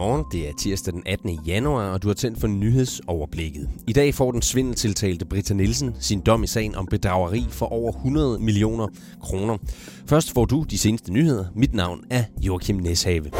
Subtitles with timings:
[0.00, 1.38] Godmorgen, det er tirsdag den 18.
[1.46, 3.68] januar, og du har tændt for nyhedsoverblikket.
[3.86, 7.92] I dag får den svindeltiltalte Britta Nielsen sin dom i sagen om bedrageri for over
[7.92, 8.88] 100 millioner
[9.22, 9.58] kroner.
[10.06, 11.44] Først får du de seneste nyheder.
[11.54, 13.30] Mit navn er Joachim Neshave.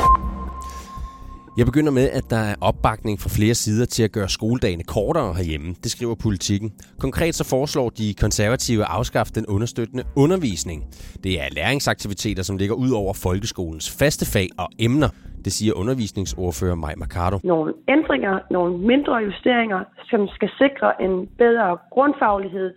[1.61, 5.34] Jeg begynder med, at der er opbakning fra flere sider til at gøre skoledagene kortere
[5.34, 5.68] herhjemme.
[5.84, 6.68] Det skriver politikken.
[7.04, 10.79] Konkret så foreslår de konservative at afskaffe den understøttende undervisning.
[11.25, 15.08] Det er læringsaktiviteter, som ligger ud over folkeskolens faste fag og emner.
[15.44, 17.36] Det siger undervisningsordfører Maj Mercado.
[17.44, 19.80] Nogle ændringer, nogle mindre justeringer,
[20.11, 22.68] som skal sikre en bedre grundfaglighed,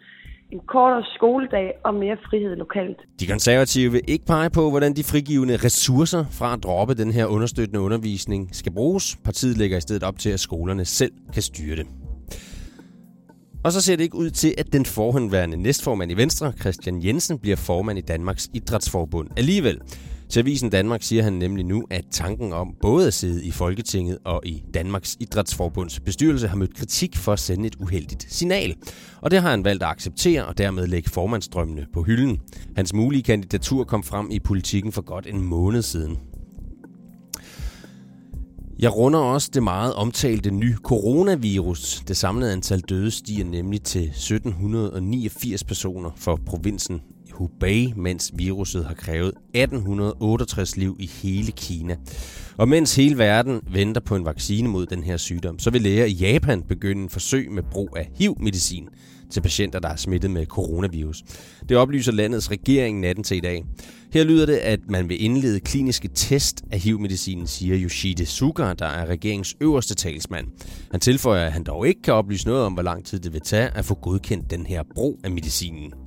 [0.53, 2.97] en kortere skoledag og mere frihed lokalt.
[3.19, 7.25] De konservative vil ikke pege på, hvordan de frigivende ressourcer fra at droppe den her
[7.25, 9.17] understøttende undervisning skal bruges.
[9.23, 11.87] Partiet lægger i stedet op til, at skolerne selv kan styre det.
[13.63, 17.39] Og så ser det ikke ud til, at den forhåndværende næstformand i Venstre, Christian Jensen,
[17.39, 19.79] bliver formand i Danmarks Idrætsforbund alligevel.
[20.33, 24.17] Til Avisen Danmark siger han nemlig nu, at tanken om både at sidde i Folketinget
[24.25, 28.75] og i Danmarks Idrætsforbunds bestyrelse har mødt kritik for at sende et uheldigt signal.
[29.21, 32.39] Og det har han valgt at acceptere og dermed lægge formandsdrømmene på hylden.
[32.75, 36.17] Hans mulige kandidatur kom frem i politikken for godt en måned siden.
[38.79, 42.03] Jeg runder også det meget omtalte nye coronavirus.
[42.07, 47.01] Det samlede antal døde stiger nemlig til 1789 personer for provinsen
[47.33, 51.95] Hubei, mens viruset har krævet 1868 liv i hele Kina.
[52.57, 56.05] Og mens hele verden venter på en vaccine mod den her sygdom, så vil læger
[56.05, 58.89] i Japan begynde en forsøg med brug af HIV-medicin
[59.31, 61.23] til patienter, der er smittet med coronavirus.
[61.69, 63.65] Det oplyser landets regering natten til i dag.
[64.13, 68.85] Her lyder det, at man vil indlede kliniske test af HIV-medicinen, siger Yoshide Suga, der
[68.85, 70.47] er regeringens øverste talsmand.
[70.91, 73.41] Han tilføjer, at han dog ikke kan oplyse noget om, hvor lang tid det vil
[73.41, 76.02] tage at få godkendt den her brug af medicinen.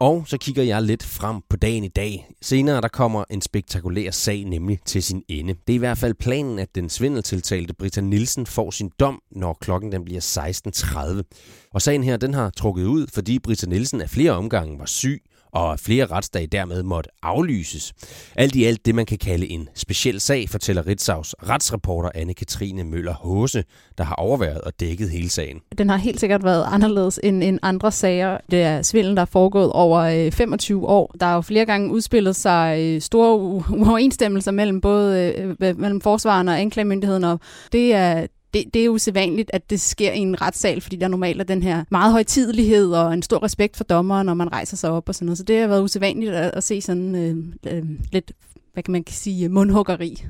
[0.00, 2.28] Og så kigger jeg lidt frem på dagen i dag.
[2.42, 5.54] Senere der kommer en spektakulær sag nemlig til sin ende.
[5.66, 9.58] Det er i hvert fald planen, at den svindeltiltalte Britta Nielsen får sin dom, når
[9.60, 11.68] klokken den bliver 16.30.
[11.74, 15.22] Og sagen her, den har trukket ud, fordi Britta Nielsen af flere omgange var syg,
[15.52, 17.92] og flere retsdage dermed måtte aflyses.
[18.36, 23.14] Alt i alt det, man kan kalde en speciel sag, fortæller Ritzau's retsreporter Anne-Katrine Møller
[23.14, 23.64] Håse,
[23.98, 25.60] der har overværet og dækket hele sagen.
[25.78, 28.38] Den har helt sikkert været anderledes end, end andre sager.
[28.50, 31.14] Det er svindel, der er foregået over øh, 25 år.
[31.20, 36.48] Der er jo flere gange udspillet sig øh, store uoverensstemmelser mellem både øh, mellem forsvaren
[36.48, 37.40] og anklagemyndigheden, og
[37.72, 41.08] det er, det, det er jo usædvanligt, at det sker i en retssal, fordi der
[41.08, 44.76] normalt er den her meget højtidelighed og en stor respekt for dommeren, når man rejser
[44.76, 45.38] sig op og sådan noget.
[45.38, 47.36] Så det har været usædvanligt at, at se sådan øh,
[47.72, 48.32] øh, lidt,
[48.72, 50.24] hvad kan man sige, mundhuggeri.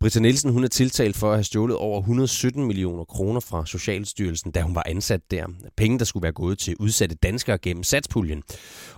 [0.00, 4.50] Britta Nielsen hun er tiltalt for at have stjålet over 117 millioner kroner fra Socialstyrelsen,
[4.50, 5.46] da hun var ansat der.
[5.76, 8.42] Penge, der skulle være gået til udsatte danskere gennem satspuljen.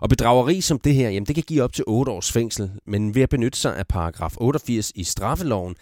[0.00, 3.14] Og bedrageri som det her, jamen det kan give op til 8 års fængsel, men
[3.14, 5.76] ved at benytte sig af paragraf 88 i straffeloven,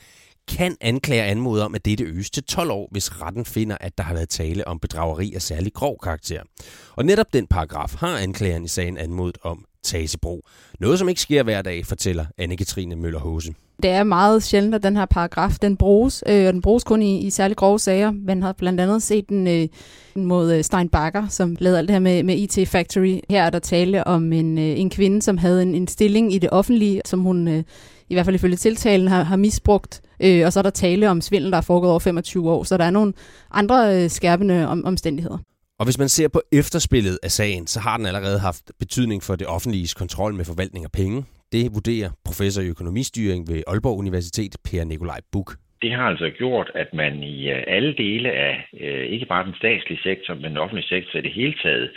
[0.49, 4.05] kan anklager anmode om, at dette øges til 12 år, hvis retten finder, at der
[4.05, 6.43] har været tale om bedrageri af særlig grov karakter.
[6.97, 10.49] Og netop den paragraf har anklageren i sagen anmodet om tages i brug.
[10.81, 13.55] Noget, som ikke sker hver dag, fortæller Anne-Katrine Møller Hose.
[13.83, 17.03] Det er meget sjældent, at den her paragraf den bruges, øh, og den bruges kun
[17.03, 18.11] i, i særlig grove sager.
[18.11, 19.69] Man har blandt andet set den øh,
[20.17, 23.21] mod øh, Stein Bakker, som lavede alt det her med, med IT Factory.
[23.31, 26.39] Her er der tale om en, øh, en kvinde, som havde en, en stilling i
[26.39, 27.63] det offentlige, som hun øh,
[28.09, 30.01] i hvert fald ifølge tiltalen har, har misbrugt.
[30.25, 32.63] Øh, og så er der tale om svindel, der er foregået over 25 år.
[32.65, 33.13] Så der er nogle
[33.51, 35.39] andre øh, skærpende om, omstændigheder.
[35.79, 39.37] Og hvis man ser på efterspillet af sagen, så har den allerede haft betydning for
[39.37, 41.25] det offentlige kontrol med forvaltning af penge.
[41.53, 45.49] Det vurderer professor i økonomistyring ved Aalborg Universitet, Per Nikolaj Buk.
[45.83, 48.55] Det har altså gjort, at man i øh, alle dele af
[49.15, 51.91] ikke bare den statslige sektor, men den offentlige sektor i det hele taget,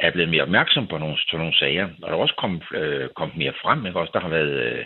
[0.00, 1.84] er blevet mere opmærksom på nogle, på nogle sager.
[2.02, 3.86] Og der er også kommet, øh, kommet mere frem.
[3.86, 4.00] Ikke?
[4.00, 4.84] Også der har været øh,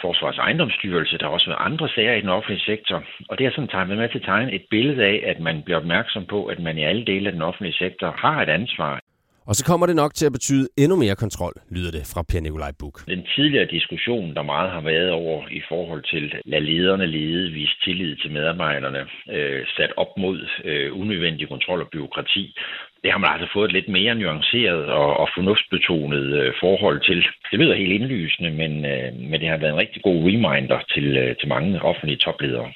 [0.00, 3.04] Forsvars ejendomsstyrelse, der har også været andre sager i den offentlige sektor.
[3.28, 5.78] Og det har sådan taget med til at tegne et billede af, at man bliver
[5.78, 9.00] opmærksom på, at man i alle dele af den offentlige sektor har et ansvar.
[9.48, 12.40] Og så kommer det nok til at betyde endnu mere kontrol, lyder det fra Per
[12.40, 12.96] Nikolaj Buk.
[13.06, 17.76] Den tidligere diskussion, der meget har været over i forhold til lad lederne lede, vise
[17.84, 19.02] tillid til medarbejderne,
[19.36, 22.54] øh, sat op mod øh, unødvendig kontrol og byråkrati,
[23.04, 27.18] det har man altså fået et lidt mere nuanceret og, og fornuftsbetonet øh, forhold til.
[27.50, 31.06] Det lyder helt indlysende, men, øh, men det har været en rigtig god reminder til,
[31.22, 32.68] øh, til mange offentlige topledere.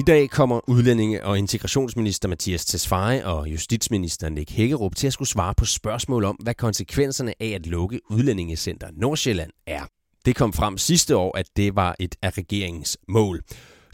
[0.00, 5.34] I dag kommer udlændinge- og integrationsminister Mathias Tesfaye og justitsminister Nick Hækkerup til at skulle
[5.36, 9.84] svare på spørgsmål om, hvad konsekvenserne af at lukke udlændingecenter Nordsjælland er.
[10.26, 13.40] Det kom frem sidste år, at det var et af regeringens mål.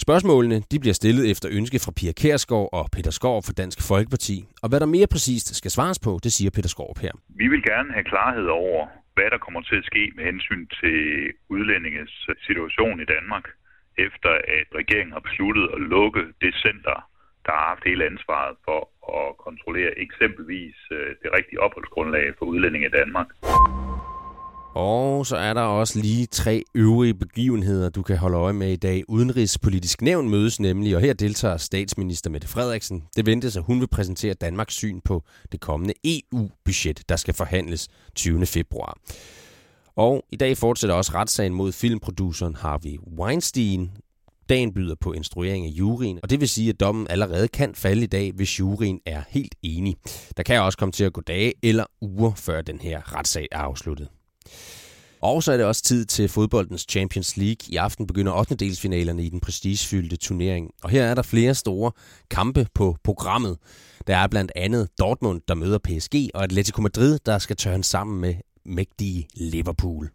[0.07, 4.37] Spørgsmålene de bliver stillet efter ønske fra Pia Kærsgaard og Peter Skov fra Dansk Folkeparti.
[4.63, 7.13] Og hvad der mere præcist skal svares på, det siger Peter Skov her.
[7.41, 8.81] Vi vil gerne have klarhed over,
[9.17, 10.99] hvad der kommer til at ske med hensyn til
[11.55, 12.13] udlændinges
[12.47, 13.47] situation i Danmark,
[14.07, 16.97] efter at regeringen har besluttet at lukke det center,
[17.47, 18.81] der har haft hele ansvaret for
[19.19, 23.29] at kontrollere eksempelvis øh, det rigtige opholdsgrundlag for udlændinge i Danmark.
[24.79, 28.77] Og så er der også lige tre øvrige begivenheder, du kan holde øje med i
[28.77, 29.05] dag.
[29.09, 33.05] Udenrigspolitisk nævn mødes nemlig, og her deltager statsminister Mette Frederiksen.
[33.17, 37.89] Det ventes, at hun vil præsentere Danmarks syn på det kommende EU-budget, der skal forhandles
[38.15, 38.47] 20.
[38.47, 38.99] februar.
[39.97, 43.91] Og i dag fortsætter også retssagen mod filmproduceren Harvey Weinstein.
[44.49, 48.03] Dagen byder på instruering af juryen, og det vil sige, at dommen allerede kan falde
[48.03, 49.97] i dag, hvis juryen er helt enig.
[50.37, 53.59] Der kan også komme til at gå dage eller uger, før den her retssag er
[53.59, 54.09] afsluttet.
[55.23, 57.69] Og så er det også tid til fodboldens Champions League.
[57.69, 58.55] I aften begynder 8.
[58.55, 60.71] delsfinalerne i den prestigefyldte turnering.
[60.83, 61.93] Og her er der flere store
[62.31, 63.57] kampe på programmet.
[64.07, 68.21] Der er blandt andet Dortmund, der møder PSG, og Atletico Madrid, der skal tørne sammen
[68.21, 70.11] med mægtige Liverpool.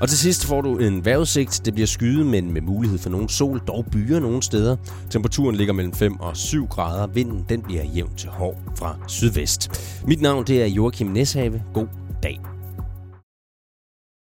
[0.00, 1.62] Og til sidst får du en vejrudsigt.
[1.64, 4.76] Det bliver skyde, men med mulighed for nogen sol, dog byer nogle steder.
[5.10, 7.06] Temperaturen ligger mellem 5 og 7 grader.
[7.06, 9.70] Vinden den bliver jævn til hård fra sydvest.
[10.06, 11.62] Mit navn det er Joachim Neshave.
[11.74, 11.86] God
[12.20, 12.59] dag.